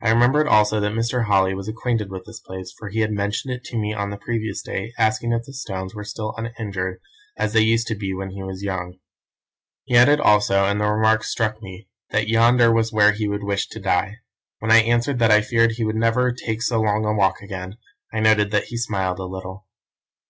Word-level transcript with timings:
"I 0.00 0.08
remembered 0.08 0.48
also 0.48 0.80
that 0.80 0.92
Mr. 0.94 1.26
Holly 1.26 1.52
was 1.52 1.68
acquainted 1.68 2.08
with 2.10 2.24
this 2.24 2.40
place, 2.40 2.72
for 2.78 2.88
he 2.88 3.00
had 3.00 3.12
mentioned 3.12 3.52
it 3.52 3.64
to 3.64 3.76
me 3.76 3.92
on 3.92 4.08
the 4.08 4.16
previous 4.16 4.62
day, 4.62 4.94
asking 4.96 5.30
if 5.34 5.42
the 5.44 5.52
stones 5.52 5.94
were 5.94 6.04
still 6.04 6.34
uninjured 6.38 7.00
as 7.36 7.52
they 7.52 7.60
used 7.60 7.86
to 7.88 7.94
be 7.94 8.14
when 8.14 8.30
he 8.30 8.42
was 8.42 8.62
young. 8.62 8.98
He 9.84 9.94
added 9.94 10.20
also, 10.20 10.64
and 10.64 10.80
the 10.80 10.86
remark 10.90 11.22
struck 11.22 11.62
me, 11.62 11.86
that 12.12 12.28
yonder 12.28 12.72
was 12.72 12.94
where 12.94 13.12
he 13.12 13.28
would 13.28 13.44
wish 13.44 13.68
to 13.68 13.78
die. 13.78 14.20
When 14.60 14.72
I 14.72 14.78
answered 14.78 15.18
that 15.18 15.30
I 15.30 15.42
feared 15.42 15.72
he 15.72 15.84
would 15.84 15.96
never 15.96 16.32
take 16.32 16.62
so 16.62 16.80
long 16.80 17.04
a 17.04 17.12
walk 17.12 17.42
again, 17.42 17.76
I 18.10 18.20
noted 18.20 18.50
that 18.52 18.68
he 18.72 18.78
smiled 18.78 19.18
a 19.18 19.24
little. 19.24 19.66